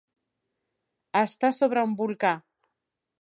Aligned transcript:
Estar 1.21 1.51
sobre 1.59 1.85
un 1.91 1.95
volcà. 2.03 2.33